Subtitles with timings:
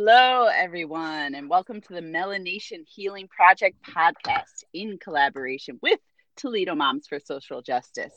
[0.00, 5.98] Hello, everyone, and welcome to the Melanation Healing Project podcast in collaboration with
[6.36, 8.12] Toledo Moms for Social Justice.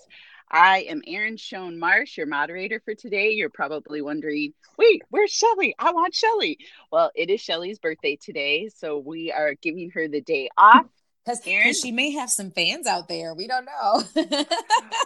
[0.52, 3.32] I am Erin Schoen Marsh, your moderator for today.
[3.32, 5.74] You're probably wondering, wait, where's Shelly?
[5.80, 6.60] I want Shelly.
[6.92, 10.86] Well, it is Shelly's birthday today, so we are giving her the day off
[11.24, 13.34] because Erin, she may have some fans out there.
[13.36, 14.04] We don't know.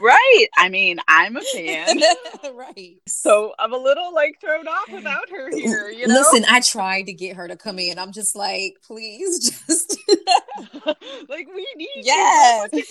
[0.01, 0.47] right.
[0.57, 1.99] I mean, I'm a fan.
[2.53, 2.95] right.
[3.05, 5.89] So I'm a little like thrown off without her here.
[5.89, 6.13] You know?
[6.15, 7.99] Listen, I tried to get her to come in.
[7.99, 9.97] I'm just like, please just
[11.29, 12.69] like we need yes.
[12.71, 12.81] and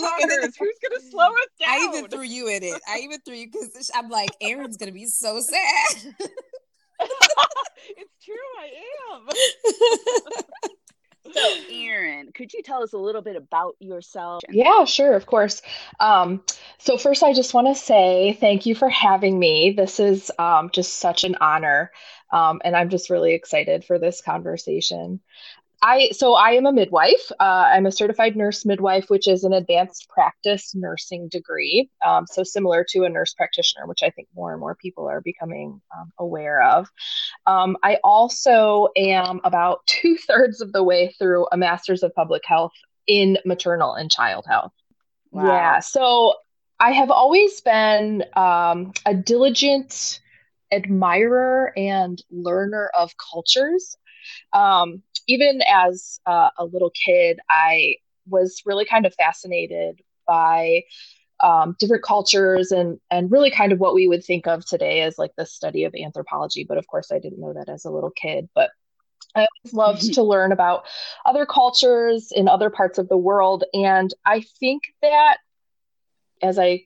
[0.00, 1.70] look at Who's gonna slow us down?
[1.70, 2.80] I even threw you in it.
[2.86, 6.14] I even threw you because I'm like, Erin's gonna be so sad.
[7.00, 8.68] it's true, I
[9.14, 10.70] am.
[11.32, 14.42] So, Erin, could you tell us a little bit about yourself?
[14.50, 15.62] Yeah, sure, of course.
[15.98, 16.42] Um,
[16.78, 19.72] so, first, I just want to say thank you for having me.
[19.72, 21.90] This is um, just such an honor,
[22.30, 25.20] um, and I'm just really excited for this conversation.
[25.84, 27.30] I so I am a midwife.
[27.38, 31.90] Uh, I'm a certified nurse midwife, which is an advanced practice nursing degree.
[32.04, 35.20] Um, so similar to a nurse practitioner, which I think more and more people are
[35.20, 36.88] becoming um, aware of.
[37.46, 42.42] Um, I also am about two thirds of the way through a master's of public
[42.46, 42.72] health
[43.06, 44.72] in maternal and child health.
[45.32, 45.48] Wow.
[45.48, 45.80] Yeah.
[45.80, 46.32] So
[46.80, 50.22] I have always been um, a diligent
[50.72, 53.98] admirer and learner of cultures.
[54.54, 57.96] Um, even as uh, a little kid, I
[58.28, 60.82] was really kind of fascinated by
[61.42, 65.18] um, different cultures and and really kind of what we would think of today as
[65.18, 66.64] like the study of anthropology.
[66.64, 68.48] But of course, I didn't know that as a little kid.
[68.54, 68.70] But
[69.34, 70.12] I loved mm-hmm.
[70.12, 70.84] to learn about
[71.26, 75.38] other cultures in other parts of the world, and I think that
[76.42, 76.84] as I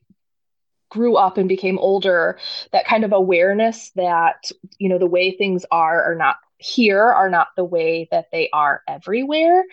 [0.90, 2.38] grew up and became older
[2.72, 7.30] that kind of awareness that you know the way things are are not here are
[7.30, 9.64] not the way that they are everywhere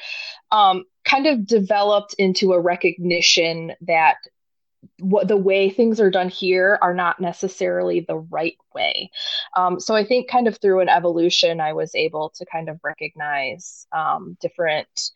[0.52, 4.18] um, kind of developed into a recognition that
[5.00, 9.10] what the way things are done here are not necessarily the right way.
[9.56, 12.80] Um, so I think kind of through an evolution, I was able to kind of
[12.84, 15.12] recognize um, different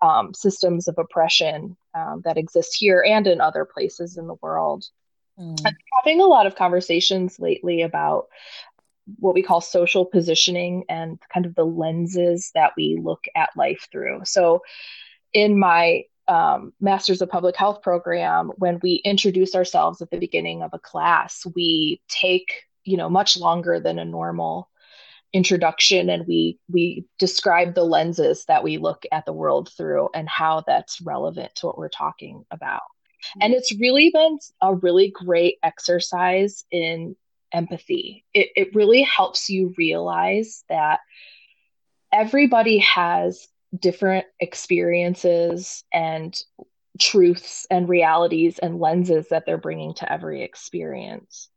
[0.00, 4.84] um, systems of oppression um, that exist here and in other places in the world.
[5.38, 5.56] Mm.
[5.64, 8.26] I'm having a lot of conversations lately about
[9.18, 13.88] what we call social positioning and kind of the lenses that we look at life
[13.90, 14.20] through.
[14.24, 14.62] So,
[15.32, 20.62] in my um, Masters of Public Health program, when we introduce ourselves at the beginning
[20.62, 22.52] of a class, we take
[22.84, 24.68] you know much longer than a normal
[25.32, 30.28] introduction and we we describe the lenses that we look at the world through and
[30.28, 32.82] how that's relevant to what we're talking about
[33.40, 37.16] and it's really been a really great exercise in
[37.52, 38.24] empathy.
[38.34, 41.00] It, it really helps you realize that
[42.12, 43.48] everybody has
[43.78, 46.38] different experiences and
[47.00, 51.48] truths and realities and lenses that they're bringing to every experience.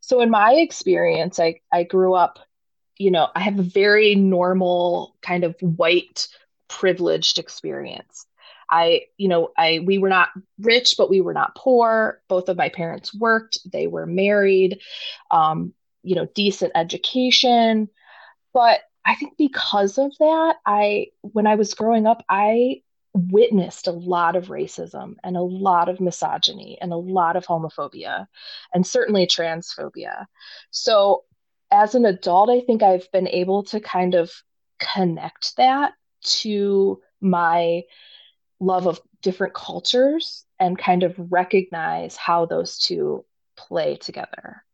[0.00, 2.38] So, in my experience, I, I grew up,
[2.96, 6.28] you know, I have a very normal kind of white
[6.68, 8.26] privileged experience.
[8.70, 12.20] I, you know, I we were not rich, but we were not poor.
[12.28, 13.58] Both of my parents worked.
[13.70, 14.80] They were married.
[15.30, 17.88] Um, you know, decent education.
[18.54, 22.82] But I think because of that, I when I was growing up, I
[23.14, 28.26] witnessed a lot of racism and a lot of misogyny and a lot of homophobia
[28.72, 30.26] and certainly transphobia.
[30.70, 31.24] So
[31.70, 34.30] as an adult, I think I've been able to kind of
[34.78, 35.92] connect that
[36.22, 37.82] to my
[38.60, 43.24] love of different cultures and kind of recognize how those two
[43.56, 44.64] play together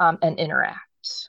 [0.00, 1.28] um, and interact.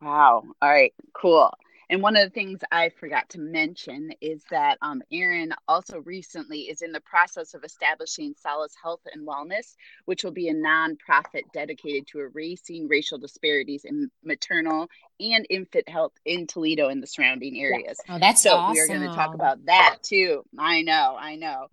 [0.00, 0.42] Wow.
[0.60, 0.92] All right.
[1.14, 1.52] Cool.
[1.92, 6.60] And one of the things I forgot to mention is that um, Erin also recently
[6.60, 11.42] is in the process of establishing Solace Health and Wellness, which will be a nonprofit
[11.52, 14.88] dedicated to erasing racial disparities in maternal
[15.20, 18.00] and infant health in Toledo and the surrounding areas.
[18.08, 18.72] Oh, that's so awesome.
[18.72, 20.44] we are going to talk about that too.
[20.58, 21.66] I know, I know.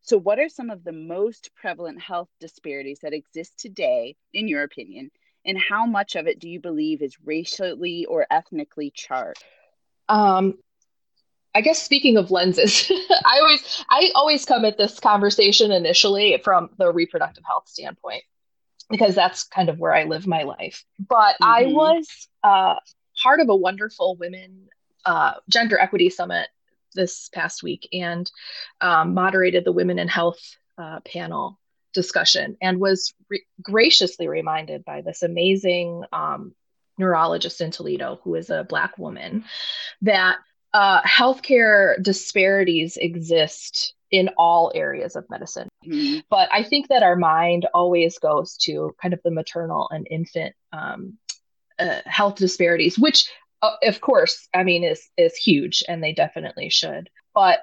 [0.00, 4.64] So, what are some of the most prevalent health disparities that exist today, in your
[4.64, 5.12] opinion?
[5.44, 9.42] And how much of it do you believe is racially or ethnically charged?
[10.08, 10.58] Um,
[11.54, 12.90] I guess speaking of lenses,
[13.24, 18.22] I always I always come at this conversation initially from the reproductive health standpoint
[18.90, 20.84] because that's kind of where I live my life.
[20.98, 21.44] But mm-hmm.
[21.44, 22.76] I was uh,
[23.22, 24.68] part of a wonderful women
[25.04, 26.48] uh, gender equity summit
[26.94, 28.30] this past week and
[28.80, 30.40] um, moderated the women in health
[30.78, 31.58] uh, panel
[31.92, 36.54] discussion and was re- graciously reminded by this amazing um,
[36.98, 39.44] neurologist in Toledo who is a Black woman
[40.02, 40.38] that
[40.72, 45.68] uh, healthcare disparities exist in all areas of medicine.
[45.86, 46.20] Mm-hmm.
[46.30, 50.54] But I think that our mind always goes to kind of the maternal and infant
[50.72, 51.18] um,
[51.78, 53.30] uh, health disparities, which,
[53.62, 57.08] uh, of course, I mean, is is huge, and they definitely should.
[57.34, 57.60] But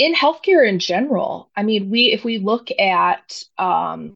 [0.00, 4.14] in healthcare in general, I mean, we if we look at um,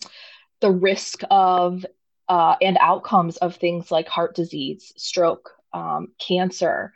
[0.63, 1.85] the risk of
[2.27, 6.95] uh, and outcomes of things like heart disease, stroke, um, cancer,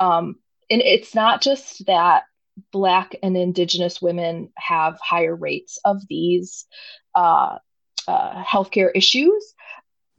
[0.00, 0.36] um,
[0.70, 2.22] and it's not just that
[2.70, 6.64] Black and Indigenous women have higher rates of these
[7.14, 7.58] uh,
[8.08, 9.51] uh, healthcare issues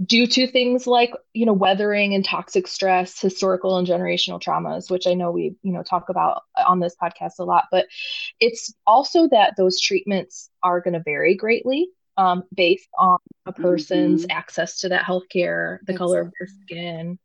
[0.03, 5.05] due to things like you know weathering and toxic stress historical and generational traumas which
[5.05, 7.85] i know we you know talk about on this podcast a lot but
[8.39, 13.17] it's also that those treatments are going to vary greatly um, based on
[13.47, 14.37] a person's mm-hmm.
[14.37, 17.19] access to that healthcare the color of their skin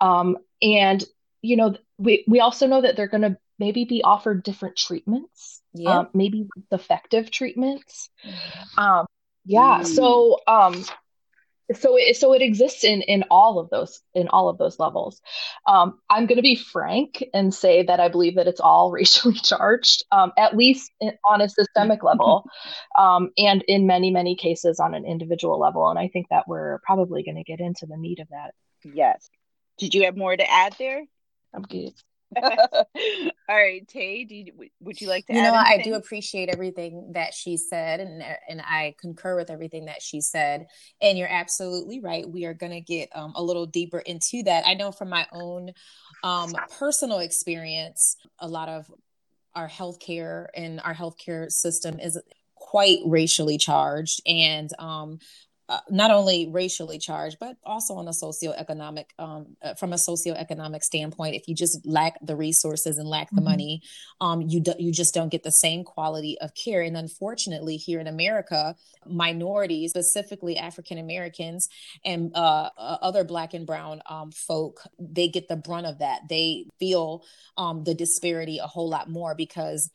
[0.00, 1.04] um, and
[1.42, 5.62] you know we we also know that they're going to maybe be offered different treatments
[5.72, 8.80] yeah um, maybe effective treatments mm-hmm.
[8.80, 9.06] um,
[9.44, 9.86] yeah mm.
[9.86, 10.84] so um
[11.74, 15.20] so it, so it exists in in all of those in all of those levels.
[15.66, 19.34] Um, i'm going to be frank and say that i believe that it's all racially
[19.34, 22.48] charged um, at least in, on a systemic level
[22.98, 26.80] um, and in many many cases on an individual level and i think that we're
[26.84, 28.54] probably going to get into the meat of that.
[28.84, 29.28] Yes.
[29.78, 31.04] Did you have more to add there?
[31.54, 31.92] I'm good
[32.42, 35.34] All right, Tay, do you, would you like to?
[35.34, 35.80] You know, anything?
[35.80, 40.20] I do appreciate everything that she said, and and I concur with everything that she
[40.20, 40.66] said.
[41.00, 42.28] And you're absolutely right.
[42.28, 44.64] We are going to get um, a little deeper into that.
[44.66, 45.70] I know from my own
[46.24, 48.90] um, personal experience, a lot of
[49.54, 52.20] our healthcare and our healthcare system is
[52.54, 55.18] quite racially charged, and um,
[55.68, 60.82] uh, not only racially charged, but also on a socioeconomic, um, uh, from a socioeconomic
[60.82, 61.34] standpoint.
[61.34, 63.44] If you just lack the resources and lack the mm-hmm.
[63.44, 63.82] money,
[64.20, 66.82] um, you do, you just don't get the same quality of care.
[66.82, 71.68] And unfortunately, here in America, minorities, specifically African Americans
[72.04, 76.22] and uh, uh, other Black and Brown um, folk, they get the brunt of that.
[76.28, 77.24] They feel
[77.56, 79.90] um, the disparity a whole lot more because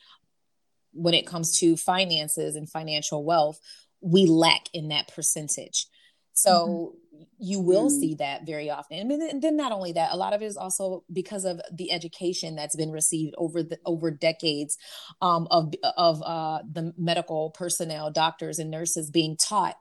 [0.93, 3.59] when it comes to finances and financial wealth
[4.01, 5.87] we lack in that percentage.
[6.33, 7.23] So mm-hmm.
[7.39, 7.99] you will mm.
[7.99, 9.11] see that very often.
[9.11, 12.55] And then not only that, a lot of it is also because of the education
[12.55, 14.77] that's been received over the over decades
[15.21, 19.75] um, of of uh, the medical personnel, doctors and nurses being taught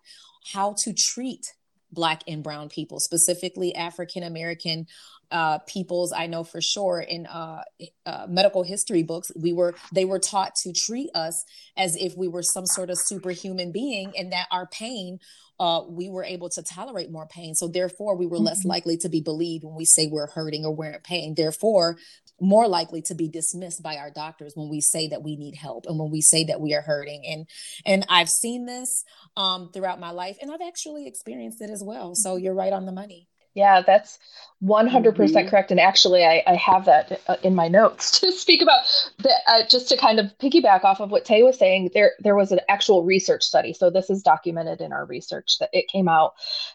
[0.52, 1.52] how to treat
[1.92, 4.86] black and brown people specifically african american
[5.30, 7.62] uh, peoples i know for sure in uh,
[8.06, 11.44] uh, medical history books we were they were taught to treat us
[11.76, 15.18] as if we were some sort of superhuman being and that our pain
[15.60, 17.54] uh, we were able to tolerate more pain.
[17.54, 18.46] So therefore we were mm-hmm.
[18.46, 21.34] less likely to be believed when we say we're hurting or we're in pain.
[21.34, 21.98] Therefore
[22.40, 25.84] more likely to be dismissed by our doctors when we say that we need help
[25.86, 27.22] and when we say that we are hurting.
[27.26, 27.46] And
[27.84, 29.04] and i've seen this
[29.36, 32.14] um, throughout my life and i've actually experienced it as well.
[32.14, 34.18] So you're right on the money yeah, that's
[34.62, 35.70] 100% mm hmm correct.
[35.70, 38.80] And actually, I, I have that uh, in my notes to speak about
[39.18, 41.90] the, uh, just to kind of piggyback off of what Tay was saying.
[41.94, 43.72] There, there was an actual research study.
[43.72, 46.34] So this is documented in our research that it came out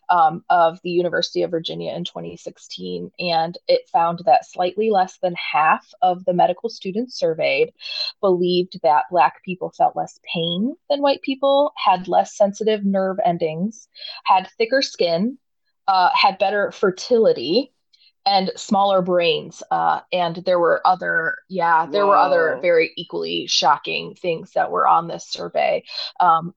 [0.09, 5.35] um, of the University of Virginia in 2016, and it found that slightly less than
[5.35, 7.71] half of the medical students surveyed
[8.19, 13.87] believed that Black people felt less pain than white people, had less sensitive nerve endings,
[14.25, 15.37] had thicker skin
[15.87, 17.71] uh, had better fertility
[18.25, 19.61] and smaller brains.
[19.69, 22.09] Uh, and there were other, yeah, there Whoa.
[22.09, 25.83] were other very equally shocking things that were on this survey.
[26.19, 26.53] Um,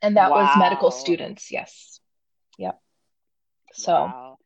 [0.00, 0.44] and that wow.
[0.44, 1.52] was medical students.
[1.52, 2.00] Yes.
[2.58, 2.80] Yep.
[3.72, 3.92] So.
[3.92, 4.38] Wow.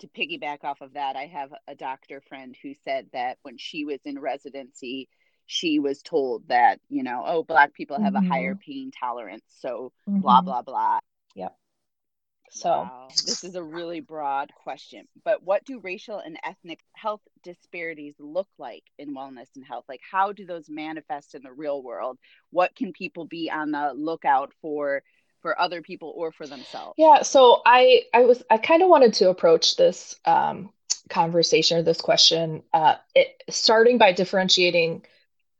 [0.00, 3.84] To piggyback off of that, I have a doctor friend who said that when she
[3.84, 5.08] was in residency,
[5.46, 8.24] she was told that, you know, oh, Black people have mm-hmm.
[8.24, 8.70] a higher mm-hmm.
[8.70, 9.42] pain tolerance.
[9.58, 10.20] So, mm-hmm.
[10.20, 11.00] blah, blah, blah.
[12.50, 13.08] So, wow.
[13.26, 18.48] this is a really broad question, but what do racial and ethnic health disparities look
[18.58, 19.84] like in wellness and health?
[19.88, 22.18] Like, how do those manifest in the real world?
[22.50, 25.02] What can people be on the lookout for?
[25.40, 29.14] for other people or for themselves yeah so i i was i kind of wanted
[29.14, 30.70] to approach this um,
[31.08, 35.04] conversation or this question uh, it, starting by differentiating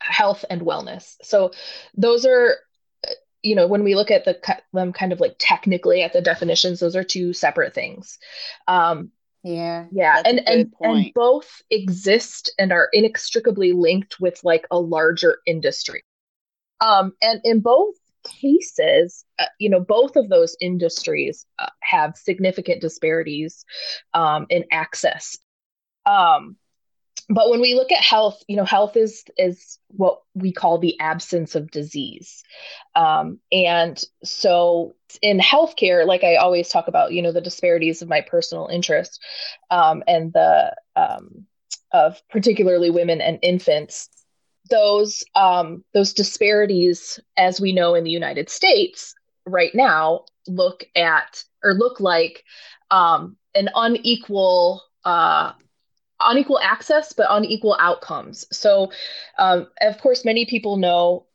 [0.01, 1.53] health and wellness so
[1.97, 2.57] those are
[3.43, 4.39] you know when we look at the
[4.73, 8.19] them kind of like technically at the definitions those are two separate things
[8.67, 9.11] um
[9.45, 11.05] yeah yeah and and point.
[11.07, 16.03] and both exist and are inextricably linked with like a larger industry
[16.81, 17.95] um and in both
[18.29, 23.65] cases, uh, you know, both of those industries uh, have significant disparities
[24.15, 25.39] um, in access.
[26.07, 26.57] Um,
[27.29, 30.99] but when we look at health, you know, health is is what we call the
[31.01, 32.43] absence of disease,
[32.95, 38.09] um, and so in healthcare, like I always talk about, you know, the disparities of
[38.09, 39.23] my personal interest
[39.71, 41.47] um, and the um,
[41.93, 44.09] of particularly women and infants
[44.71, 49.15] those um, those disparities, as we know in the United States
[49.47, 52.45] right now, look at or look like
[52.91, 55.53] um, an unequal uh,
[56.21, 58.47] unequal access, but unequal outcomes.
[58.51, 58.93] So,
[59.39, 61.27] um, of course, many people know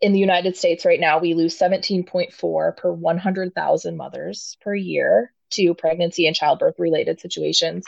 [0.00, 5.74] in the United States right now we lose 17.4 per 100,000 mothers per year to
[5.74, 7.84] pregnancy and childbirth related situations,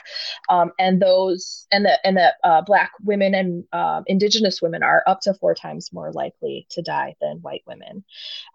[0.48, 5.02] um, and those and that and that uh, Black women and uh, Indigenous women are
[5.06, 8.04] up to four times more likely to die than white women,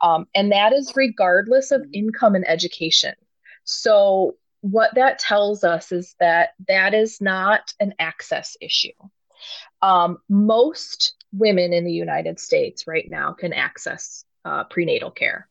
[0.02, 3.16] um, and that is regardless of income and education.
[3.64, 8.92] So what that tells us is that that is not an access issue.
[9.82, 15.48] Um, most women in the United States right now can access uh, prenatal care.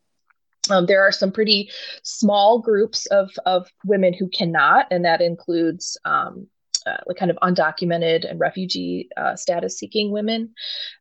[0.71, 1.71] Um, there are some pretty
[2.03, 6.49] small groups of, of women who cannot, and that includes um,
[6.87, 10.55] uh, kind of undocumented and refugee uh, status seeking women.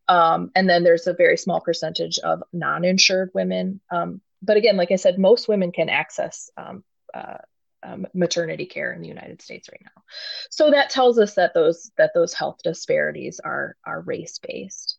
[0.08, 3.82] Um, and then there's a very small percentage of non insured women.
[3.92, 6.84] Um, but again, like I said, most women can access um,
[7.14, 7.38] uh,
[7.84, 10.02] um, maternity care in the United States right now.
[10.50, 14.98] So that tells us that those that those health disparities are are race based.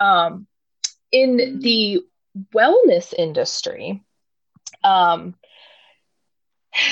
[0.00, 0.46] Um,
[1.10, 2.00] in the
[2.54, 4.02] wellness industry,
[4.82, 5.34] um,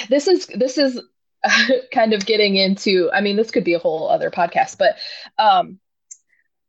[0.09, 1.01] this is this is
[1.93, 3.11] kind of getting into.
[3.13, 4.97] I mean, this could be a whole other podcast, but
[5.39, 5.79] um,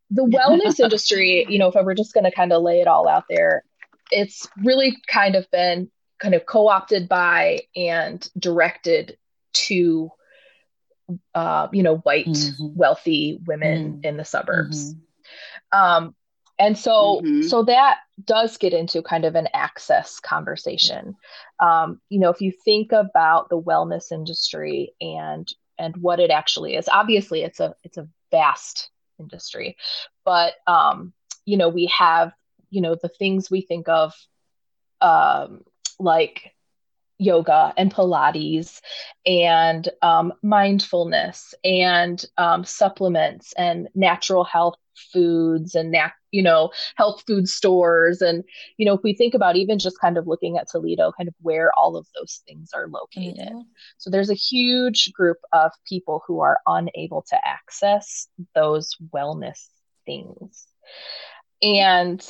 [0.10, 2.88] the wellness industry, you know, if I were just going to kind of lay it
[2.88, 3.64] all out there,
[4.12, 5.90] it's really kind of been
[6.22, 9.18] kind of co-opted by and directed
[9.54, 10.12] to
[11.36, 12.68] uh, you know white mm-hmm.
[12.76, 14.06] wealthy women mm-hmm.
[14.06, 15.80] in the suburbs mm-hmm.
[15.80, 16.16] um,
[16.58, 17.42] and so mm-hmm.
[17.42, 21.16] so that does get into kind of an access conversation
[21.60, 26.76] um, you know if you think about the wellness industry and and what it actually
[26.76, 29.76] is obviously it's a it's a vast industry
[30.24, 31.12] but um,
[31.46, 32.32] you know we have
[32.70, 34.14] you know the things we think of
[35.02, 35.62] um,
[36.02, 36.52] like
[37.22, 38.82] yoga and Pilates
[39.26, 44.76] and um, mindfulness and um, supplements and natural health
[45.14, 48.22] foods and nat- you know health food stores.
[48.22, 48.44] And
[48.78, 51.36] you know if we think about even just kind of looking at Toledo kind of
[51.42, 53.50] where all of those things are located.
[53.50, 53.62] Mm-hmm.
[53.98, 59.68] so there's a huge group of people who are unable to access those wellness
[60.06, 60.68] things.
[61.62, 62.26] And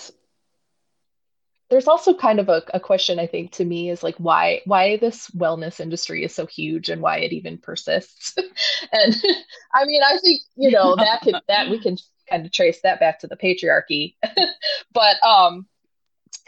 [1.71, 4.97] there's also kind of a, a, question i think to me is like why why
[4.97, 8.35] this wellness industry is so huge and why it even persists.
[8.91, 9.15] And
[9.73, 11.97] i mean i think you know that can that we can
[12.29, 14.15] kind of trace that back to the patriarchy.
[14.93, 15.65] But um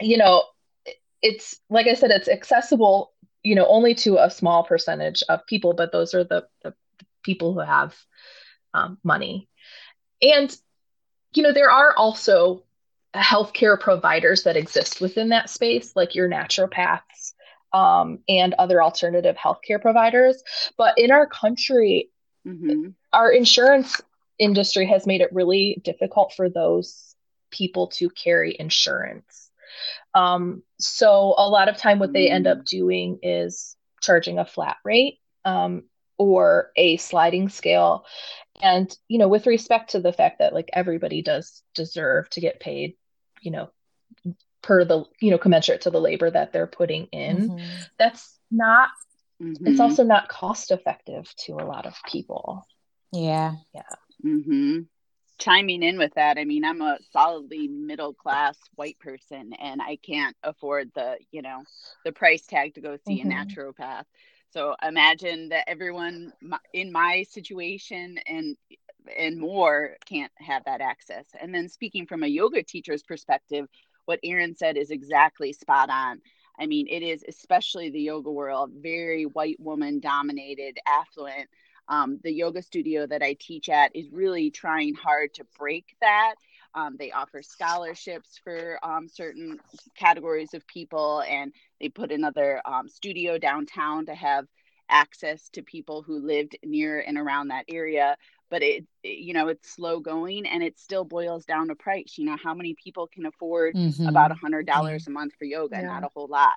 [0.00, 0.44] you know
[1.22, 3.12] it's like i said it's accessible
[3.42, 6.74] you know only to a small percentage of people but those are the, the
[7.24, 7.96] people who have
[8.74, 9.48] um, money.
[10.22, 10.54] And
[11.34, 12.64] you know there are also
[13.14, 17.34] healthcare providers that exist within that space, like your naturopaths
[17.72, 20.42] um, and other alternative healthcare providers.
[20.76, 22.10] But in our country,
[22.46, 22.90] mm-hmm.
[23.12, 24.00] our insurance
[24.38, 27.14] industry has made it really difficult for those
[27.50, 29.50] people to carry insurance.
[30.14, 32.66] Um, so a lot of time, what they end up mm.
[32.66, 35.84] doing is charging a flat rate um,
[36.18, 38.04] or a sliding scale.
[38.62, 42.60] And you know, with respect to the fact that like everybody does deserve to get
[42.60, 42.94] paid
[43.44, 43.70] you know
[44.62, 47.64] per the you know commensurate to the labor that they're putting in mm-hmm.
[47.98, 48.88] that's not
[49.40, 49.66] mm-hmm.
[49.66, 52.66] it's also not cost effective to a lot of people
[53.12, 53.82] yeah yeah
[54.24, 54.80] mm-hmm.
[55.38, 59.96] chiming in with that i mean i'm a solidly middle class white person and i
[59.96, 61.62] can't afford the you know
[62.04, 63.32] the price tag to go see a mm-hmm.
[63.32, 64.04] naturopath
[64.50, 66.32] so imagine that everyone
[66.72, 68.56] in my situation and
[69.18, 71.26] and more can't have that access.
[71.40, 73.66] And then speaking from a yoga teacher's perspective,
[74.06, 76.20] what Erin said is exactly spot on.
[76.58, 81.48] I mean, it is especially the yoga world, very white woman dominated, affluent.
[81.88, 86.34] Um, the yoga studio that I teach at is really trying hard to break that.
[86.74, 89.58] Um, they offer scholarships for um, certain
[89.96, 94.46] categories of people, and they put another um, studio downtown to have
[94.88, 98.16] access to people who lived near and around that area
[98.54, 102.14] but it, it, you know it's slow going and it still boils down to price
[102.16, 104.06] you know how many people can afford mm-hmm.
[104.06, 105.10] about a hundred dollars yeah.
[105.10, 105.86] a month for yoga yeah.
[105.86, 106.52] not a whole lot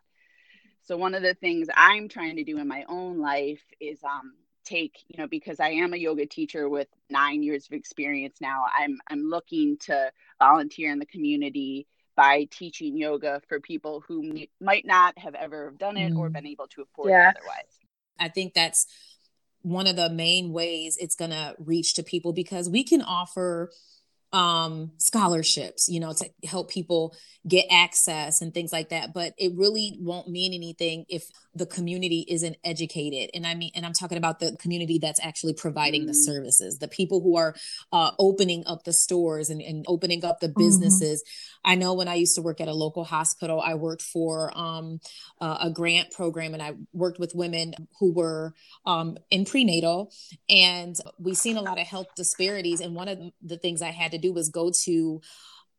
[0.84, 4.36] so one of the things i'm trying to do in my own life is um
[4.64, 8.66] take you know because i am a yoga teacher with nine years of experience now
[8.78, 14.46] i'm i'm looking to volunteer in the community by teaching yoga for people who m-
[14.62, 16.20] might not have ever done it mm.
[16.20, 17.32] or been able to afford yeah.
[17.32, 17.80] it otherwise
[18.20, 18.86] i think that's
[19.62, 23.72] one of the main ways it's going to reach to people because we can offer
[24.38, 27.16] um scholarships you know to help people
[27.48, 31.24] get access and things like that but it really won't mean anything if
[31.56, 35.54] the community isn't educated and i mean and i'm talking about the community that's actually
[35.54, 36.08] providing mm.
[36.08, 37.56] the services the people who are
[37.92, 40.60] uh, opening up the stores and, and opening up the mm-hmm.
[40.60, 41.72] businesses mm-hmm.
[41.72, 45.00] i know when i used to work at a local hospital i worked for um,
[45.42, 48.54] uh, a grant program and i worked with women who were
[48.86, 50.12] um, in prenatal
[50.48, 54.12] and we've seen a lot of health disparities and one of the things i had
[54.12, 55.22] to do was go to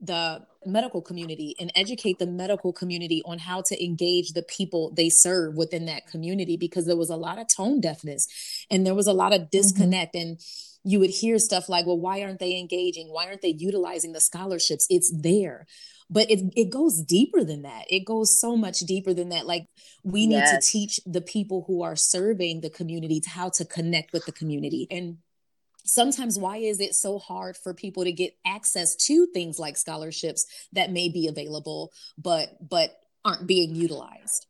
[0.01, 5.09] the medical community and educate the medical community on how to engage the people they
[5.09, 8.29] serve within that community because there was a lot of tone deafness
[8.71, 9.59] and there was a lot of mm-hmm.
[9.59, 10.15] disconnect.
[10.15, 10.29] Mm-hmm.
[10.29, 10.41] and
[10.85, 13.09] you would hear stuff like well why aren't they engaging?
[13.09, 14.87] Why aren't they utilizing the scholarships?
[14.89, 15.67] It's there.
[16.11, 17.85] But it, it goes deeper than that.
[17.91, 19.47] It goes so much deeper than that.
[19.47, 19.67] Like
[20.05, 24.25] we need to teach the people who are serving the community how to connect with
[24.25, 24.87] the community.
[24.91, 25.19] And
[25.89, 30.47] sometimes why is it so hard for people to get access to things like scholarships
[30.73, 34.47] that may be available but but aren't being utilized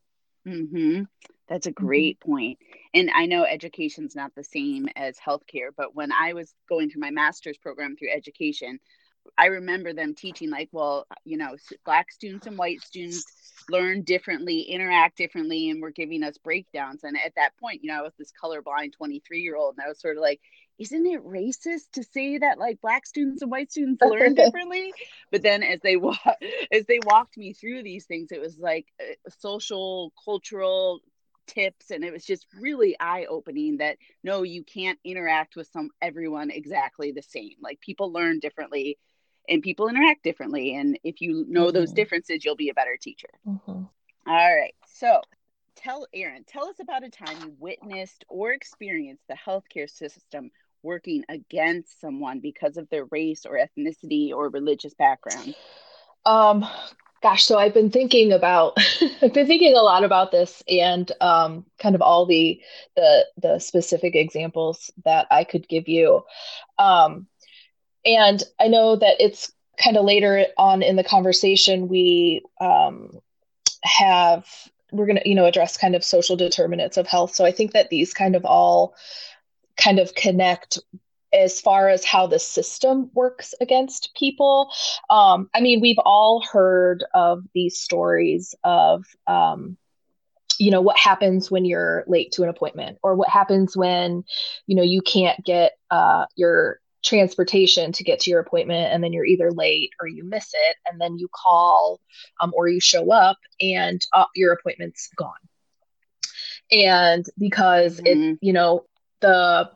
[0.47, 1.03] mm-hmm.
[1.49, 1.87] that's a mm-hmm.
[1.87, 2.33] great mm-hmm.
[2.33, 2.59] point.
[2.93, 7.01] and i know education's not the same as healthcare but when i was going through
[7.01, 8.79] my master's program through education
[9.37, 13.25] i remember them teaching like well you know black students and white students
[13.71, 17.05] learn differently interact differently and were giving us breakdowns.
[17.05, 19.89] And at that point you know i was this colorblind 23 year old and i
[19.89, 20.41] was sort of like
[20.79, 24.93] isn't it racist to say that like black students and white students learn differently?
[25.33, 26.17] But then as they wa-
[26.73, 31.01] as they walked me through these things it was like uh, social cultural
[31.49, 35.89] tips and it was just really eye opening that no you can't interact with some
[36.01, 37.55] everyone exactly the same.
[37.61, 38.99] Like people learn differently
[39.49, 41.75] and people interact differently and if you know mm-hmm.
[41.75, 43.85] those differences you'll be a better teacher mm-hmm.
[44.27, 45.21] All right so
[45.79, 50.51] tell Erin, tell us about a time you witnessed or experienced the healthcare system
[50.83, 55.55] working against someone because of their race or ethnicity or religious background?
[56.27, 56.67] Um,
[57.23, 58.77] gosh, so I've been thinking about,
[59.23, 62.61] I've been thinking a lot about this and um, kind of all the
[62.97, 66.25] the the specific examples that I could give you.
[66.79, 67.27] Um,
[68.09, 73.21] and I know that it's kind of later on in the conversation we um,
[73.85, 74.47] have
[74.91, 77.73] we're going to you know address kind of social determinants of health so i think
[77.73, 78.95] that these kind of all
[79.77, 80.79] kind of connect
[81.33, 84.71] as far as how the system works against people.
[85.11, 89.77] Um, I mean, we've all heard of these stories of, um,
[90.59, 94.25] you know, what happens when you're late to an appointment, or what happens when,
[94.67, 99.13] you know, you can't get uh, your transportation to get to your appointment, and then
[99.13, 102.01] you're either late or you miss it, and then you call
[102.41, 105.33] um, or you show up, and uh, your appointment's gone.
[106.71, 108.33] And because mm-hmm.
[108.33, 108.85] it, you know,
[109.21, 109.71] the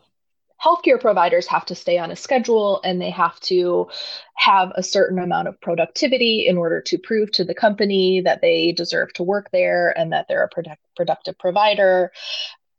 [0.63, 3.89] healthcare providers have to stay on a schedule and they have to
[4.35, 8.71] have a certain amount of productivity in order to prove to the company that they
[8.73, 12.13] deserve to work there and that they're a product- productive provider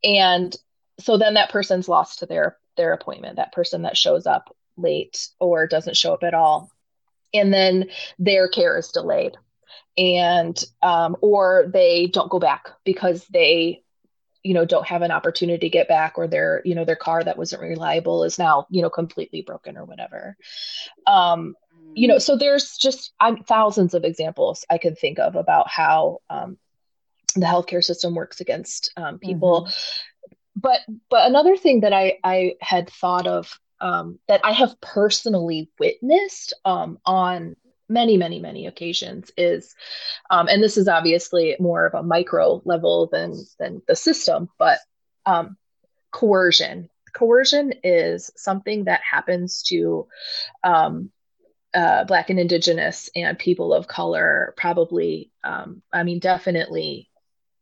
[0.04, 0.56] and
[1.00, 5.28] so then that person's lost to their their appointment that person that shows up late
[5.40, 6.72] or doesn't show up at all.
[7.34, 9.38] And then their care is delayed.
[9.98, 13.84] And um, or they don't go back because they
[14.42, 17.24] you know don't have an opportunity to get back or their you know their car
[17.24, 20.36] that wasn't reliable is now you know completely broken or whatever.
[21.06, 21.56] Um
[21.96, 26.22] you know so there's just I'm, thousands of examples i could think of about how
[26.28, 26.58] um,
[27.36, 29.64] the healthcare system works against um, people.
[29.64, 29.72] Mm-hmm.
[30.56, 35.70] But but another thing that i i had thought of um, that i have personally
[35.80, 37.56] witnessed um, on
[37.90, 39.76] many, many, many occasions is,
[40.30, 44.80] um, and this is obviously more of a micro level than than the system, but
[45.26, 45.58] um,
[46.12, 46.90] coercion.
[47.14, 50.08] Coercion is something that happens to
[50.64, 51.12] um,
[51.74, 57.10] uh, Black and Indigenous and people of color, probably, um, I mean, definitely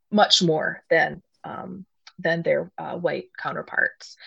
[0.09, 1.85] much more than um,
[2.21, 4.17] than their uh, white counterparts,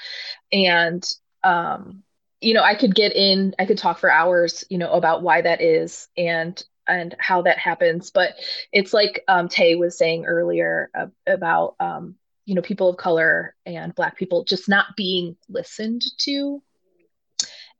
[0.53, 1.05] and
[1.43, 2.03] um,
[2.41, 5.41] you know, I could get in, I could talk for hours, you know, about why
[5.43, 8.11] that is and and how that happens.
[8.11, 8.35] But
[8.73, 13.55] it's like um, Tay was saying earlier uh, about, um, you know, people of color
[13.65, 16.63] and Black people just not being listened to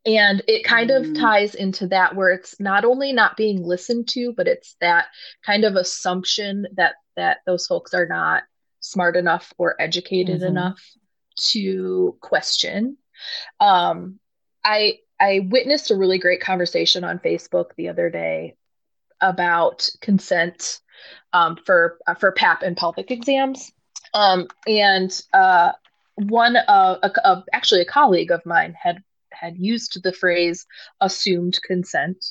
[0.07, 0.97] and it kind mm.
[0.97, 5.07] of ties into that where it's not only not being listened to but it's that
[5.45, 8.43] kind of assumption that that those folks are not
[8.85, 10.47] smart enough or educated mm-hmm.
[10.47, 10.81] enough
[11.37, 12.97] to question.
[13.61, 14.19] Um
[14.65, 18.57] i i witnessed a really great conversation on facebook the other day
[19.21, 20.81] about consent
[21.33, 23.73] um, for uh, for pap and pelvic exams.
[24.13, 25.73] Um, and uh,
[26.15, 30.67] one of a, actually a colleague of mine had had used the phrase
[31.01, 32.25] assumed consent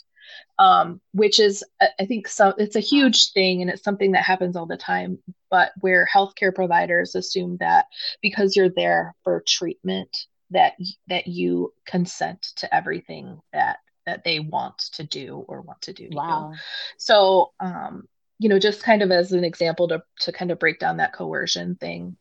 [0.60, 1.64] um, which is
[2.00, 5.18] i think so it's a huge thing and it's something that happens all the time
[5.50, 7.86] but where healthcare providers assume that
[8.22, 10.74] because you're there for treatment that
[11.08, 16.10] that you consent to everything that that they want to do or want to do
[16.12, 16.52] wow.
[16.52, 16.58] you.
[16.98, 18.08] so um,
[18.40, 21.14] you know just kind of as an example to to kind of break down that
[21.14, 22.16] coercion thing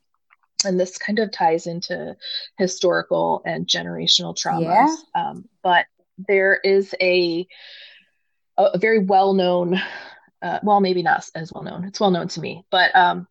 [0.64, 2.16] and this kind of ties into
[2.59, 4.94] historical and generational traumas.
[5.14, 5.31] Yeah.
[5.31, 5.87] Um, but
[6.18, 7.46] there is a
[8.58, 9.80] a very well known,
[10.42, 11.84] uh, well, maybe not as well known.
[11.84, 13.26] It's well known to me, but um,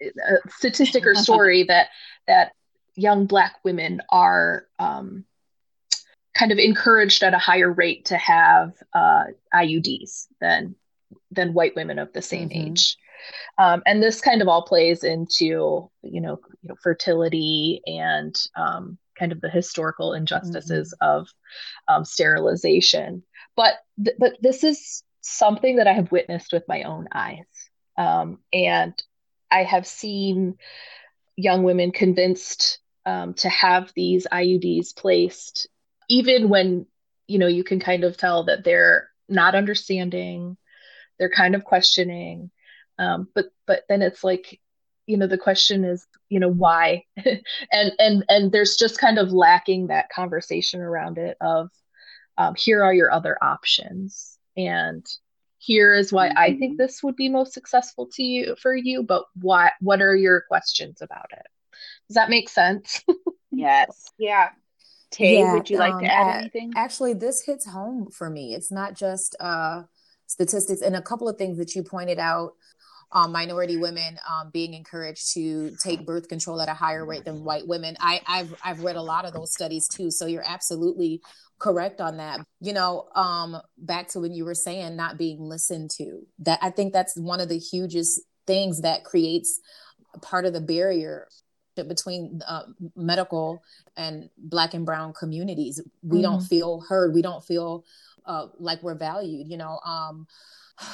[0.00, 1.88] a statistic or story that
[2.26, 2.52] that
[2.94, 5.24] young Black women are um,
[6.34, 10.74] kind of encouraged at a higher rate to have uh, IUDs than
[11.30, 12.68] than white women of the same mm-hmm.
[12.68, 12.96] age.
[13.56, 18.98] Um, and this kind of all plays into you know, you know fertility and um,
[19.18, 21.20] kind of the historical injustices mm-hmm.
[21.20, 21.28] of
[21.88, 23.22] um, sterilization.
[23.56, 27.46] But th- but this is something that I have witnessed with my own eyes,
[27.96, 28.94] um, and
[29.50, 30.58] I have seen
[31.36, 35.68] young women convinced um, to have these IUDs placed,
[36.08, 36.86] even when
[37.26, 40.56] you know you can kind of tell that they're not understanding,
[41.18, 42.50] they're kind of questioning,
[42.98, 44.60] um, but but then it's like
[45.06, 47.04] you know the question is you know why?
[47.72, 51.70] And and and there's just kind of lacking that conversation around it of
[52.38, 55.06] um, here are your other options and
[55.58, 56.38] here is why mm-hmm.
[56.38, 56.82] i think mm-hmm.
[56.82, 61.00] this would be most successful to you for you but what what are your questions
[61.00, 61.46] about it
[62.08, 63.02] does that make sense
[63.50, 64.48] yes yeah
[65.10, 68.54] tay yeah, would you like um, to add anything actually this hits home for me
[68.54, 69.82] it's not just uh
[70.26, 72.54] statistics and a couple of things that you pointed out
[73.14, 77.44] um, minority women um, being encouraged to take birth control at a higher rate than
[77.44, 77.96] white women.
[78.00, 80.10] I, have I've read a lot of those studies too.
[80.10, 81.22] So you're absolutely
[81.64, 82.40] correct on that.
[82.60, 86.26] You know, um, back to when you were saying not being listened to.
[86.40, 89.60] That I think that's one of the hugest things that creates
[90.20, 91.26] part of the barrier
[91.74, 93.62] between uh, medical
[93.96, 95.80] and black and brown communities.
[96.02, 96.22] We mm-hmm.
[96.22, 97.14] don't feel heard.
[97.14, 97.84] We don't feel
[98.26, 99.48] uh, like we're valued.
[99.48, 99.80] You know.
[99.84, 100.26] Um,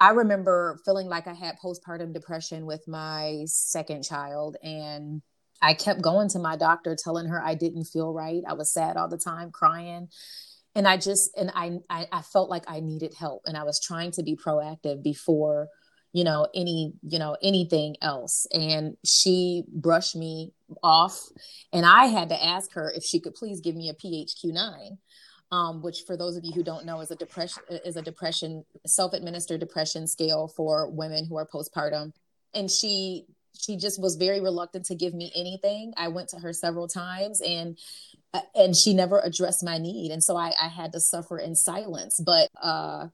[0.00, 5.22] I remember feeling like I had postpartum depression with my second child and
[5.60, 8.42] I kept going to my doctor telling her I didn't feel right.
[8.46, 10.08] I was sad all the time, crying.
[10.74, 13.80] And I just and I, I I felt like I needed help and I was
[13.80, 15.68] trying to be proactive before
[16.12, 21.20] you know any you know anything else and she brushed me off
[21.72, 24.96] and i had to ask her if she could please give me a PHQ-9
[25.50, 28.64] um, which for those of you who don't know is a depression is a depression
[28.86, 32.12] self-administered depression scale for women who are postpartum
[32.54, 33.26] and she
[33.58, 37.40] she just was very reluctant to give me anything i went to her several times
[37.40, 37.78] and
[38.34, 41.54] uh, and she never addressed my need and so i, I had to suffer in
[41.54, 43.08] silence but uh,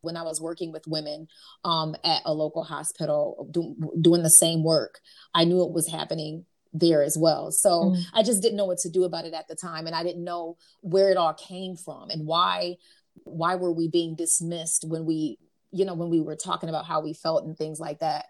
[0.00, 1.28] when I was working with women
[1.64, 5.00] um, at a local hospital do, doing the same work,
[5.34, 7.50] I knew it was happening there as well.
[7.50, 8.02] So mm.
[8.12, 10.24] I just didn't know what to do about it at the time and I didn't
[10.24, 12.76] know where it all came from and why
[13.24, 15.38] why were we being dismissed when we
[15.72, 18.26] you know when we were talking about how we felt and things like that.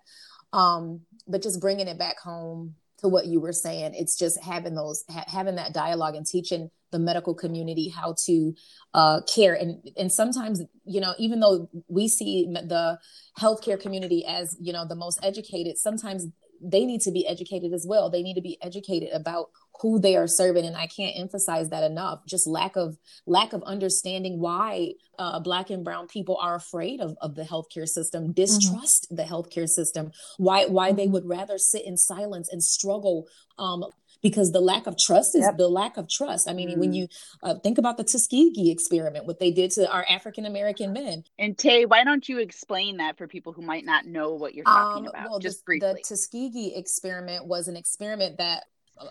[0.53, 4.74] Um but just bringing it back home to what you were saying it's just having
[4.74, 8.54] those ha- having that dialogue and teaching the medical community how to
[8.94, 9.54] uh, care.
[9.54, 12.98] And and sometimes you know even though we see the
[13.38, 16.26] healthcare community as you know the most educated sometimes
[16.61, 18.11] they need to be educated as well.
[18.11, 21.85] They need to be educated about who they are serving and i can't emphasize that
[21.85, 27.01] enough just lack of lack of understanding why uh, black and brown people are afraid
[27.01, 28.33] of, of the healthcare system mm-hmm.
[28.33, 29.16] distrust mm-hmm.
[29.16, 33.27] the healthcare system why why they would rather sit in silence and struggle
[33.59, 33.85] um,
[34.22, 35.57] because the lack of trust is yep.
[35.57, 36.48] the lack of trust.
[36.48, 37.09] I mean, mm when you
[37.42, 41.24] uh, think about the Tuskegee experiment, what they did to our African American men.
[41.38, 44.64] And Tay, why don't you explain that for people who might not know what you're
[44.64, 45.31] talking um, about?
[45.31, 45.94] Well, just the, briefly.
[45.94, 48.64] The Tuskegee experiment was an experiment that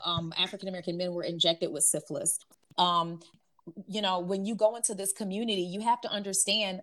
[0.06, 2.39] um, African American men were injected with syphilis.
[2.78, 3.20] Um,
[3.88, 6.82] you know, when you go into this community, you have to understand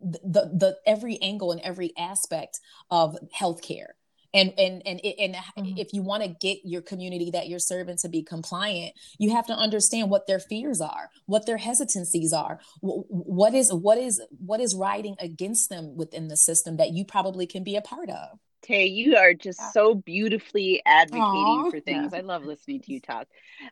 [0.00, 3.92] the, the, the every angle and every aspect of healthcare
[4.34, 5.78] and and and and mm-hmm.
[5.78, 9.46] if you want to get your community that you're serving to be compliant you have
[9.46, 14.60] to understand what their fears are what their hesitancies are what is what is what
[14.60, 18.38] is riding against them within the system that you probably can be a part of
[18.62, 21.70] Tay, you are just so beautifully advocating Aww.
[21.70, 22.12] for things.
[22.12, 22.18] Yeah.
[22.18, 23.28] I love listening to you talk.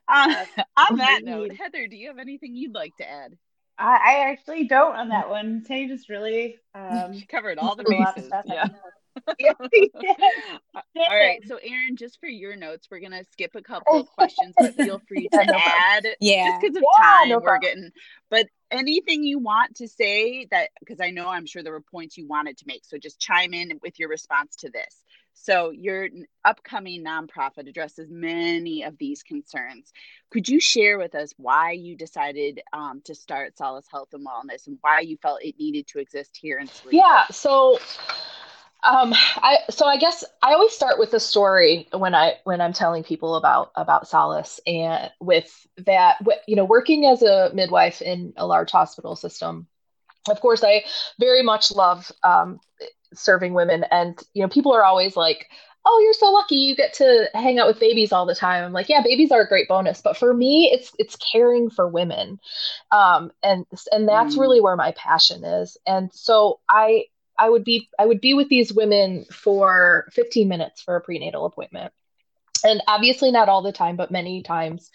[0.07, 0.45] Uh,
[0.77, 3.35] on that note, Heather, do you have anything you'd like to add?
[3.79, 5.63] I, I actually don't on that one.
[5.67, 8.31] Tay just really um, covered all the bases.
[8.45, 8.67] Yeah.
[9.27, 11.41] All right.
[11.47, 15.01] So, Erin, just for your notes, we're gonna skip a couple of questions, but feel
[15.07, 16.07] free to no add.
[16.19, 16.49] Yeah.
[16.49, 17.91] Just because of yeah, time, no we're getting.
[18.29, 22.17] But anything you want to say that, because I know I'm sure there were points
[22.17, 22.85] you wanted to make.
[22.85, 25.03] So just chime in with your response to this.
[25.33, 26.09] So your
[26.45, 29.91] upcoming nonprofit addresses many of these concerns.
[30.31, 34.67] Could you share with us why you decided um, to start Solace Health and Wellness
[34.67, 36.97] and why you felt it needed to exist here in Toledo?
[36.97, 37.25] Yeah.
[37.31, 37.79] So
[38.83, 42.73] um, I so I guess I always start with a story when I when I'm
[42.73, 46.17] telling people about about Solace and with that
[46.47, 49.67] you know working as a midwife in a large hospital system.
[50.29, 50.83] Of course, I
[51.19, 52.59] very much love um,
[53.13, 55.47] serving women, and you know people are always like,
[55.85, 58.73] "Oh, you're so lucky you get to hang out with babies all the time." I'm
[58.73, 62.39] like, "Yeah, babies are a great bonus, but for me, it's it's caring for women,
[62.91, 64.39] um, and and that's mm.
[64.41, 67.05] really where my passion is." And so I
[67.37, 71.45] I would be I would be with these women for 15 minutes for a prenatal
[71.45, 71.93] appointment.
[72.63, 74.89] And obviously not all the time, but many times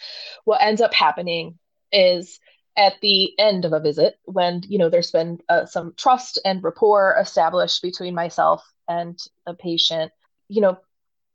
[0.45, 1.59] what ends up happening
[1.91, 2.39] is
[2.77, 6.63] at the end of a visit when you know there's been uh, some trust and
[6.63, 10.11] rapport established between myself and the patient
[10.47, 10.77] you know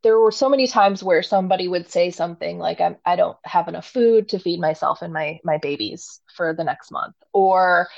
[0.05, 3.67] there were so many times where somebody would say something like I'm, i don't have
[3.67, 7.17] enough food to feed myself and my my babies for the next month.
[7.33, 7.89] Or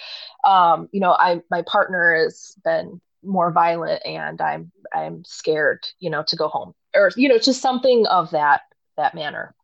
[0.45, 6.09] um, you know i my partner has been more violent and i'm i'm scared you
[6.09, 8.63] know to go home or you know just something of that
[8.97, 9.55] that manner.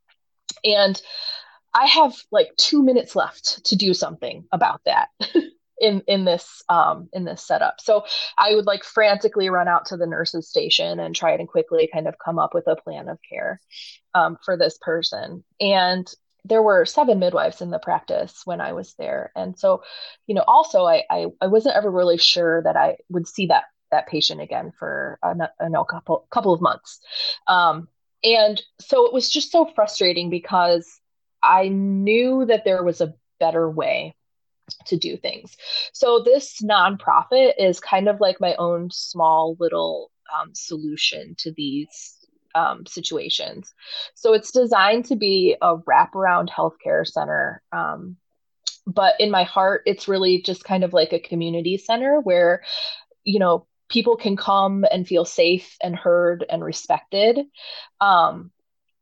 [0.64, 1.00] And
[1.72, 5.08] i have like two minutes left to do something about that
[5.78, 8.04] in in this um in this setup so
[8.38, 12.06] i would like frantically run out to the nurses station and try and quickly kind
[12.06, 13.60] of come up with a plan of care
[14.14, 16.12] um, for this person and
[16.44, 19.30] there were seven midwives in the practice when I was there.
[19.36, 19.82] And so,
[20.26, 23.64] you know, also I, I, I wasn't ever really sure that I would see that
[23.92, 26.98] that patient again for a, a couple couple of months.
[27.46, 27.88] Um,
[28.24, 31.00] and so it was just so frustrating because
[31.42, 34.14] I knew that there was a better way
[34.86, 35.56] to do things.
[35.92, 42.18] So this nonprofit is kind of like my own small little um, solution to these
[42.54, 43.74] um, situations.
[44.14, 47.62] So it's designed to be a wraparound healthcare center.
[47.72, 48.16] Um,
[48.86, 52.62] but in my heart, it's really just kind of like a community center where,
[53.24, 57.38] you know, people can come and feel safe and heard and respected.
[58.00, 58.50] Um,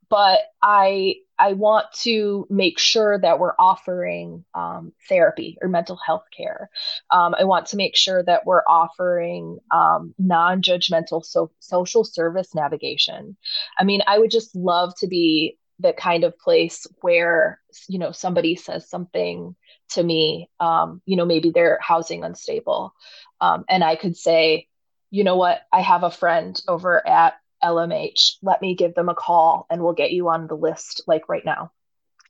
[0.08, 6.26] but I I want to make sure that we're offering um, therapy or mental health
[6.36, 6.68] care.
[7.10, 12.54] Um, I want to make sure that we're offering um, non judgmental so- social service
[12.54, 13.36] navigation.
[13.78, 18.12] I mean, I would just love to be the kind of place where, you know,
[18.12, 19.56] somebody says something
[19.90, 22.92] to me, um, you know, maybe they're housing unstable.
[23.40, 24.68] Um, and I could say,
[25.10, 29.14] you know what, I have a friend over at LMH, let me give them a
[29.14, 31.72] call and we'll get you on the list like right now.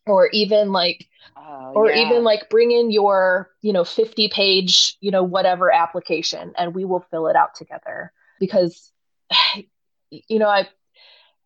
[0.07, 2.07] Or even like, oh, or yeah.
[2.07, 6.85] even like bring in your, you know, 50 page, you know, whatever application and we
[6.85, 8.13] will fill it out together.
[8.39, 8.91] Because,
[10.11, 10.69] you know, I,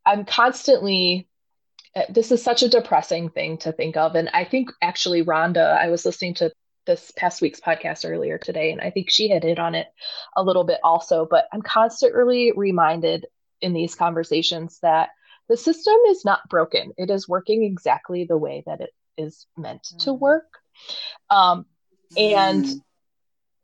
[0.07, 1.29] I'm constantly,
[2.09, 4.15] this is such a depressing thing to think of.
[4.15, 6.53] And I think actually, Rhonda, I was listening to
[6.87, 9.87] this past week's podcast earlier today, and I think she had hit on it
[10.37, 11.27] a little bit also.
[11.29, 13.27] But I'm constantly reminded
[13.61, 15.11] in these conversations that
[15.49, 16.93] the system is not broken.
[16.97, 20.05] It is working exactly the way that it is meant mm.
[20.05, 20.59] to work.
[21.31, 21.67] Um,
[22.17, 22.81] and mm.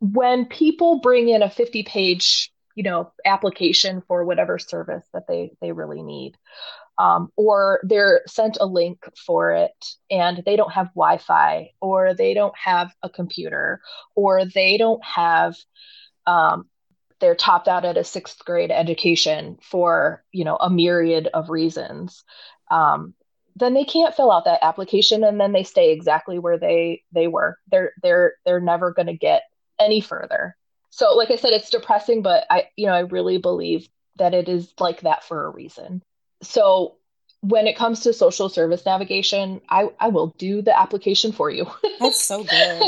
[0.01, 5.53] when people bring in a 50 page, you know, application for whatever service that they
[5.61, 6.37] they really need,
[6.99, 9.73] um, or they're sent a link for it
[10.11, 13.81] and they don't have Wi-Fi, or they don't have a computer,
[14.15, 15.57] or they don't have
[16.27, 16.69] um,
[17.21, 22.25] they're topped out at a sixth grade education for you know a myriad of reasons
[22.71, 23.15] um,
[23.57, 27.27] then they can't fill out that application and then they stay exactly where they they
[27.27, 27.59] were.
[27.71, 29.43] They're they're they're never going to get
[29.79, 30.57] any further.
[30.91, 34.49] So like i said it's depressing but i you know i really believe that it
[34.49, 36.03] is like that for a reason.
[36.43, 36.97] So
[37.43, 41.67] when it comes to social service navigation, I, I will do the application for you.
[41.99, 42.83] That's so good.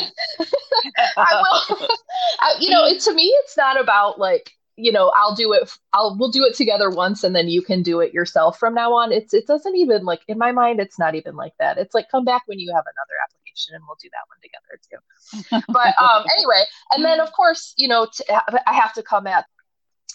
[1.16, 1.88] I will.
[2.40, 5.70] I, you know, it, to me, it's not about like you know, I'll do it.
[5.92, 8.92] I'll we'll do it together once, and then you can do it yourself from now
[8.94, 9.12] on.
[9.12, 10.80] It's it doesn't even like in my mind.
[10.80, 11.78] It's not even like that.
[11.78, 15.60] It's like come back when you have another application, and we'll do that one together
[15.60, 15.66] too.
[15.72, 18.24] but um, anyway, and then of course, you know, t-
[18.66, 19.44] I have to come at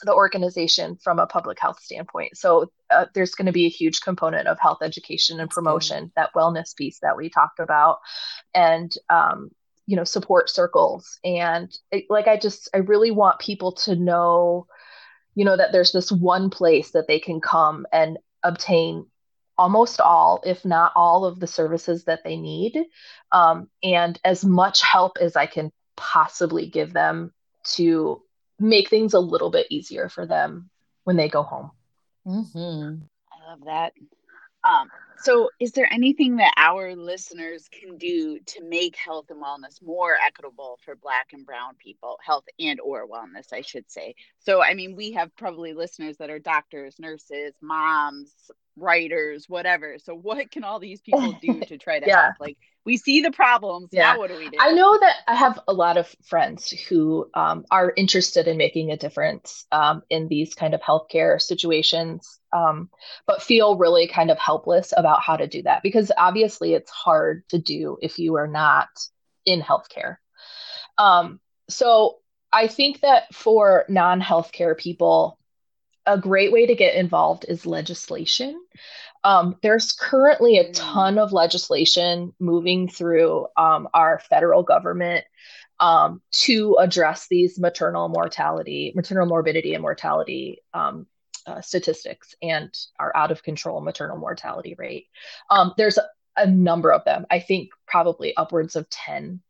[0.04, 2.38] the organization from a public health standpoint.
[2.38, 6.34] So uh, there's going to be a huge component of health education and promotion, that
[6.36, 8.00] wellness piece that we talked about,
[8.54, 9.50] and um,
[9.86, 11.20] you know support circles.
[11.24, 14.68] And it, like I just I really want people to know,
[15.36, 19.06] you know, that there's this one place that they can come and obtain
[19.58, 22.78] almost all, if not all, of the services that they need,
[23.32, 27.34] um, and as much help as I can possibly give them
[27.64, 28.22] to
[28.60, 30.70] make things a little bit easier for them
[31.04, 31.72] when they go home.
[32.26, 33.00] Mm-hmm.
[33.32, 33.94] I love that.
[34.64, 34.90] Um,
[35.24, 40.16] so, is there anything that our listeners can do to make health and wellness more
[40.26, 44.16] equitable for Black and Brown people, health and or wellness, I should say?
[44.40, 48.32] So, I mean, we have probably listeners that are doctors, nurses, moms,
[48.76, 49.98] writers, whatever.
[50.00, 52.24] So, what can all these people do to try to yeah.
[52.26, 52.36] help?
[52.40, 53.90] Like, we see the problems.
[53.92, 54.14] Yeah.
[54.14, 54.58] Now what do we do?
[54.62, 58.92] I know that I have a lot of friends who um, are interested in making
[58.92, 62.90] a difference um, in these kind of healthcare situations, um,
[63.26, 67.44] but feel really kind of helpless about how to do that because obviously it's hard
[67.50, 68.90] to do if you are not
[69.46, 70.18] in healthcare.
[70.98, 71.40] Um,
[71.70, 72.18] so
[72.52, 75.40] I think that for non healthcare people,
[76.06, 78.60] a great way to get involved is legislation.
[79.24, 80.72] Um, there's currently a mm.
[80.74, 85.26] ton of legislation moving through um, our federal government
[85.80, 91.06] um, to address these maternal mortality, maternal morbidity and mortality um,
[91.48, 95.08] uh, statistics and our out of control maternal mortality rate.
[95.50, 96.06] Um, there's a,
[96.36, 99.42] a, number of them, I think probably upwards of 10.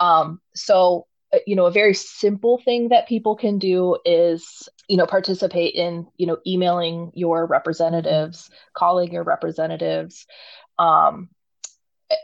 [0.00, 4.96] Um, so uh, you know a very simple thing that people can do is you
[4.96, 10.26] know participate in you know emailing your representatives calling your representatives
[10.78, 11.28] um,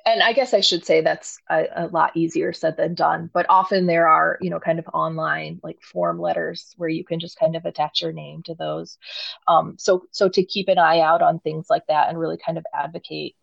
[0.07, 3.46] and i guess i should say that's a, a, lot easier said than done but
[3.48, 7.38] often there are you know kind of online like form letters where you can just
[7.38, 8.98] kind of attach your name to those
[9.46, 12.59] um, so so to keep an eye out on things like that and really kind
[12.59, 13.35] of advocate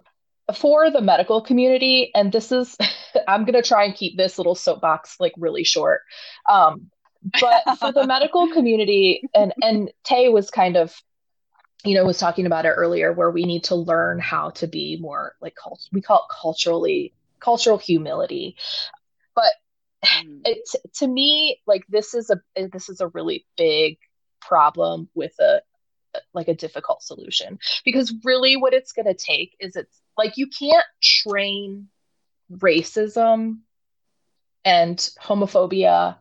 [0.54, 2.78] for the medical community, and this is,
[3.28, 6.02] I'm going to try and keep this little soapbox like really short.
[6.48, 6.92] Um,
[7.42, 10.94] but for the medical community, and and Tay was kind of,
[11.86, 14.98] you know, was talking about it earlier, where we need to learn how to be
[15.00, 18.56] more like cult- we call it culturally cultural humility.
[19.36, 19.54] But
[20.04, 20.42] mm.
[20.46, 23.98] it to me, like this is a this is a really big
[24.42, 25.62] problem with a
[26.34, 30.48] like a difficult solution because really what it's going to take is it's like you
[30.48, 31.88] can't train
[32.52, 33.60] racism
[34.64, 36.18] and homophobia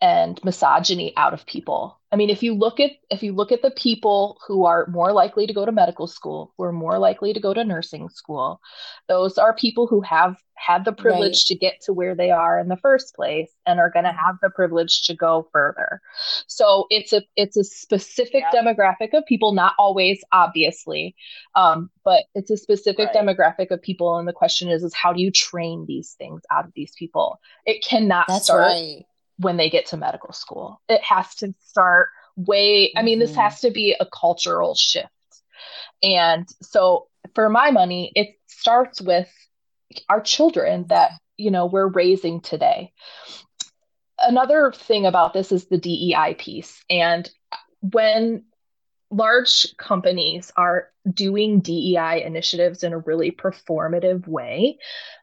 [0.00, 1.98] and misogyny out of people.
[2.12, 5.12] I mean, if you look at if you look at the people who are more
[5.12, 8.60] likely to go to medical school, who are more likely to go to nursing school,
[9.08, 11.46] those are people who have had the privilege right.
[11.46, 14.36] to get to where they are in the first place and are going to have
[14.40, 16.00] the privilege to go further.
[16.46, 18.62] So it's a it's a specific yeah.
[18.62, 21.16] demographic of people, not always obviously,
[21.54, 23.16] um, but it's a specific right.
[23.16, 24.16] demographic of people.
[24.16, 27.40] And the question is, is how do you train these things out of these people?
[27.64, 28.62] It cannot That's start.
[28.62, 29.06] Right
[29.38, 30.80] when they get to medical school.
[30.88, 33.26] It has to start way, I mean, mm-hmm.
[33.26, 35.08] this has to be a cultural shift.
[36.02, 39.28] And so for my money, it starts with
[40.08, 42.92] our children that, you know, we're raising today.
[44.18, 46.82] Another thing about this is the DEI piece.
[46.88, 47.28] And
[47.80, 48.44] when
[49.10, 54.78] large companies are doing DEI initiatives in a really performative way,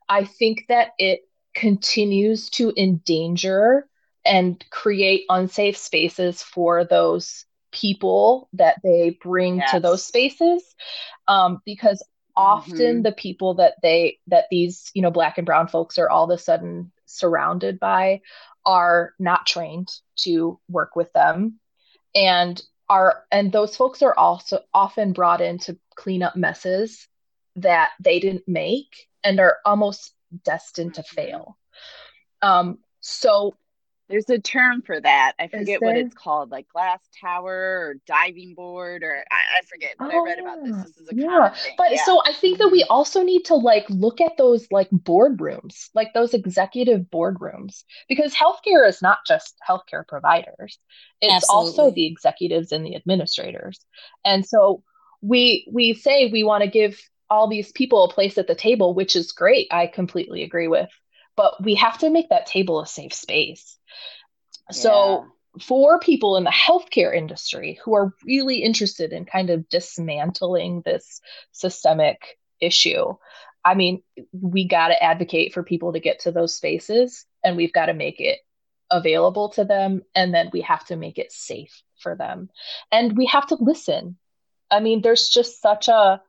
[0.08, 1.22] I think that it
[1.56, 3.88] continues to endanger
[4.26, 9.72] and create unsafe spaces for those people that they bring yes.
[9.72, 10.76] to those spaces
[11.28, 12.04] um, because
[12.36, 13.02] often mm-hmm.
[13.02, 16.30] the people that they that these you know black and brown folks are all of
[16.38, 18.22] a sudden surrounded by
[18.66, 21.60] are not trained to work with them
[22.16, 27.08] and are and those folks are also often brought in to clean up messes
[27.56, 30.14] that they didn't make and are almost
[30.44, 31.16] destined to mm-hmm.
[31.16, 31.58] fail
[32.42, 33.56] um, so
[34.10, 35.34] there's a term for that.
[35.40, 39.96] I forget what it's called, like glass tower or diving board, or I, I forget.
[39.98, 40.76] But oh, I read about this.
[40.76, 41.56] Oh, this is a yeah.
[41.78, 42.06] But yeah.
[42.06, 46.14] so I think that we also need to like look at those like boardrooms, like
[46.14, 50.78] those executive boardrooms, because healthcare is not just healthcare providers.
[51.22, 51.70] It's Absolutely.
[51.70, 53.80] also the executives and the administrators.
[54.26, 54.84] And so
[55.22, 57.00] we we say we want to give
[57.30, 59.68] all these people a place at the table, which is great.
[59.72, 60.90] I completely agree with.
[61.36, 63.78] But we have to make that table a safe space
[64.72, 65.26] so
[65.62, 71.22] for people in the healthcare industry who are really interested in kind of dismantling this
[71.52, 73.16] systemic issue,
[73.64, 77.74] I mean, we got to advocate for people to get to those spaces and we've
[77.74, 78.40] got to make it
[78.90, 80.02] available to them.
[80.16, 82.50] And then we have to make it safe for them.
[82.92, 84.18] And we have to listen.
[84.72, 86.22] I mean, there's just such a,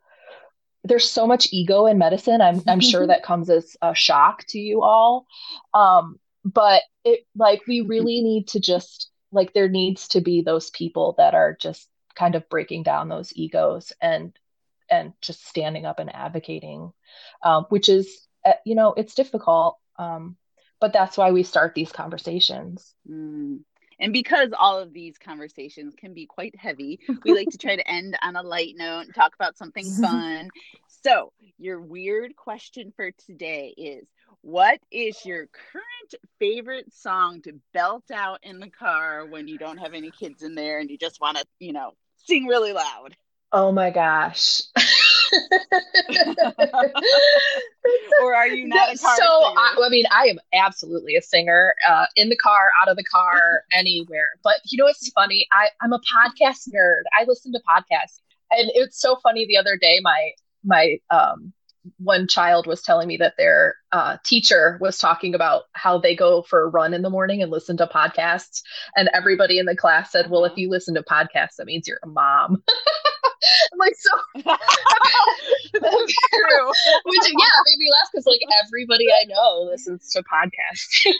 [0.85, 2.41] there's so much ego in medicine.
[2.41, 5.27] I'm, I'm sure that comes as a shock to you all.
[5.73, 10.71] Um, but it like we really need to just like there needs to be those
[10.71, 14.39] people that are just kind of breaking down those egos and
[14.91, 16.93] and just standing up and advocating
[17.43, 20.37] um, which is uh, you know it's difficult um,
[20.81, 23.59] but that's why we start these conversations mm.
[23.99, 27.89] And because all of these conversations can be quite heavy we like to try to
[27.89, 30.49] end on a light note and talk about something fun
[31.03, 34.07] so your weird question for today is
[34.45, 39.79] what is your current favorite song to belt out in the car when you don't
[39.79, 41.93] have any kids in there and you just want to, you know,
[42.27, 43.17] sing really loud?
[43.53, 44.61] Oh my gosh.
[48.23, 52.29] or are you not so I, I, mean i am absolutely a singer uh, in
[52.29, 54.31] the car out of the car anywhere.
[54.43, 55.47] But you know what's funny?
[55.53, 57.03] I, i'm a podcast nerd.
[57.19, 58.21] I listen to podcasts.
[58.51, 60.31] And it's so funny the other day my
[60.65, 61.53] my um
[61.99, 66.43] one child was telling me that their uh, teacher was talking about how they go
[66.43, 68.61] for a run in the morning and listen to podcasts.
[68.97, 70.61] And everybody in the class said, Well, if uh-huh.
[70.63, 72.63] you listen to podcasts, that means you're a mom.
[73.73, 74.11] I'm like, so
[74.45, 76.67] that's true.
[77.05, 81.13] Which, yeah, made me laugh because like everybody I know listens to podcasts.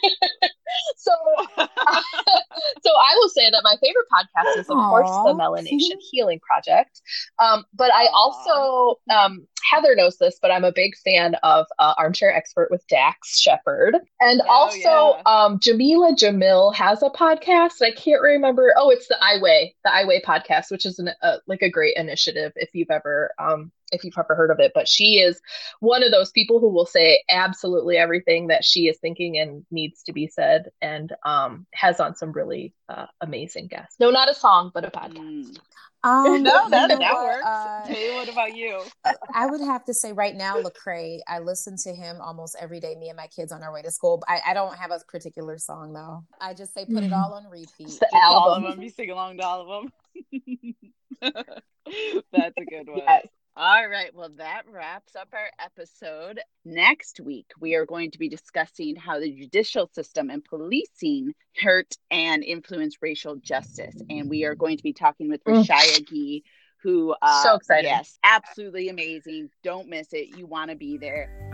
[0.97, 1.13] so,
[1.57, 4.89] so I will say that my favorite podcast is, of Aww.
[4.89, 7.03] course, the Melanation Healing Project.
[7.39, 11.95] Um, but I also um, Heather knows this, but I'm a big fan of uh,
[11.97, 13.97] Armchair Expert with Dax Shepard.
[14.21, 15.23] And oh, also, yeah.
[15.27, 17.83] um, Jameela Jamil has a podcast.
[17.83, 18.75] I can't remember.
[18.77, 21.71] Oh, it's the I Weigh, the I Weigh podcast, which is an, uh, like a
[21.71, 24.73] great initiative if you've ever um, if you've ever heard of it.
[24.75, 25.41] But she is
[25.81, 30.03] one of those people who will say absolutely everything that she is thinking and needs
[30.05, 33.97] to be said, and um, has on some really uh, amazing guests.
[34.01, 35.19] No, not a song, but a podcast.
[35.19, 35.59] Mm.
[36.05, 37.47] Um, no, that, that what, works.
[37.47, 38.83] Uh, Taylor, what about you?
[39.35, 41.21] I would have to say right now, Lecrae.
[41.27, 42.95] I listen to him almost every day.
[42.95, 44.23] Me and my kids on our way to school.
[44.29, 46.23] I, I don't have a particular song though.
[46.41, 47.15] I just say put it mm-hmm.
[47.15, 47.69] all on repeat.
[47.81, 48.43] It's the album.
[48.43, 48.81] All of them.
[48.85, 49.91] You sing along to all of
[50.33, 50.75] them.
[52.33, 52.99] That's a good one.
[52.99, 53.27] Yes.
[53.57, 54.13] All right.
[54.13, 56.41] Well, that wraps up our episode.
[56.65, 61.97] Next week, we are going to be discussing how the judicial system and policing hurt
[62.11, 63.95] and influence racial justice.
[64.11, 65.65] And we are going to be talking with mm.
[65.65, 66.43] Rashaya Gee,
[66.83, 67.87] who uh, so excited.
[67.87, 69.51] Yes, absolutely amazing.
[69.63, 70.37] Don't miss it.
[70.37, 71.54] You want to be there.